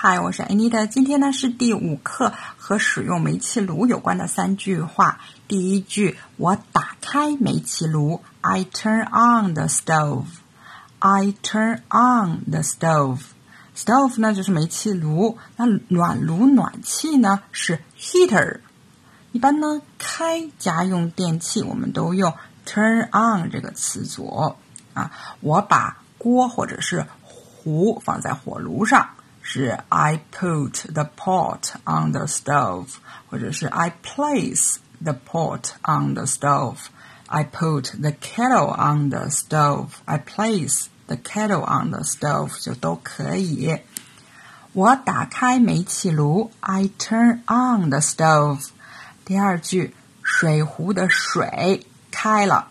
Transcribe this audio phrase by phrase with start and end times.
[0.00, 0.86] 嗨，我是 Anita。
[0.86, 5.18] 今天呢是第五课和使用煤气炉有关的三句话。
[5.48, 10.26] 第一句，我打开煤气炉，I turn on the stove。
[11.00, 13.22] I turn on the stove。
[13.74, 18.60] stove 呢就是煤气炉，那暖炉暖气呢是 heater。
[19.32, 22.32] 一般呢开家用电器我们都用
[22.64, 24.54] turn on 这个词组
[24.94, 25.10] 啊。
[25.40, 29.08] 我把锅或者是壶放在火炉上。
[29.47, 32.95] 是 I put the pot on the stove，
[33.29, 39.89] 或者是 I place the pot on the stove。I put the kettle on the stove.
[40.05, 43.79] I place the kettle on the stove 就都可以。
[44.73, 48.69] 我打开煤气炉，I turn on the stove。
[49.25, 52.67] 第二句，水壶的水开了，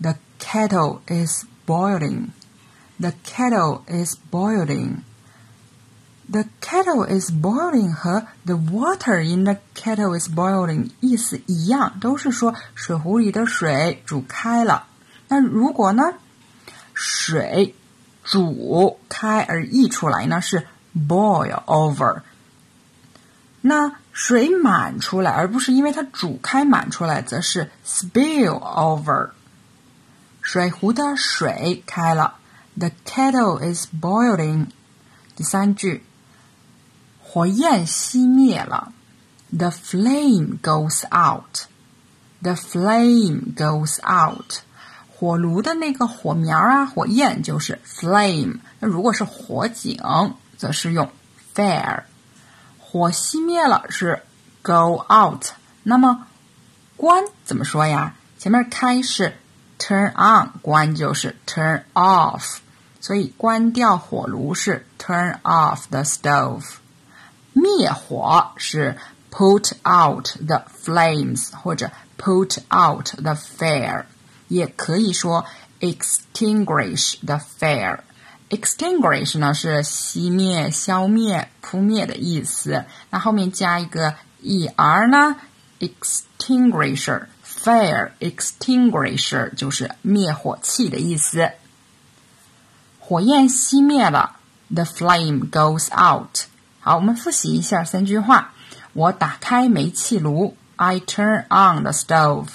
[0.00, 2.30] The kettle is boiling.
[2.98, 5.02] The kettle is boiling.
[6.31, 14.85] The kettle is boiling 和 the water in the kettle is boiling 意思一样，都是说水壶里的水煮开了。
[15.27, 16.13] 那如果呢，
[16.93, 17.73] 水
[18.23, 22.21] 煮开而溢出来呢，是 boil over。
[23.61, 29.31] 那水满出来，而不是因为它煮开满出来，则是 spill over。
[30.43, 32.35] 水壶的水开了
[32.77, 34.67] ，the kettle is boiling。
[35.35, 36.03] 第三句。
[37.31, 38.91] 火焰熄灭了
[39.55, 41.67] ，the flame goes out。
[42.41, 44.61] the flame goes out。
[45.15, 48.57] 火炉的那个火苗啊，火焰就是 flame。
[48.79, 50.01] 那如果是火警，
[50.57, 51.07] 则是用
[51.53, 52.01] fire。
[52.79, 54.23] 火熄灭了是
[54.63, 55.49] go out。
[55.83, 56.25] 那么
[56.97, 58.15] 关怎么说呀？
[58.39, 59.35] 前面开是
[59.77, 62.57] turn on，关就是 turn off。
[62.99, 66.63] 所以关掉火炉是 turn off the stove。
[67.61, 68.97] 灭火是
[69.31, 74.05] put out the flames 或者 put out the fire，
[74.47, 75.45] 也可以说
[75.79, 77.99] extinguish the fire。
[78.49, 85.35] extinguish 呢是熄灭、消灭、扑灭的意思，那后面加一个 er 呢
[85.79, 91.51] ，extinguisher fire extinguisher 就是灭火器的意思。
[92.99, 94.37] 火焰熄灭了
[94.73, 96.48] ，the flame goes out。
[96.81, 98.53] 好，我们复习一下三句话。
[98.93, 102.47] 我打开煤气炉，I turn on the stove。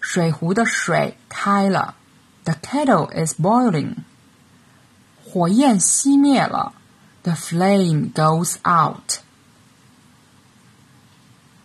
[0.00, 1.94] 水壶的水开了
[2.44, 3.94] ，The kettle is boiling。
[5.24, 6.72] 火焰熄灭了
[7.22, 9.20] ，The flame goes out。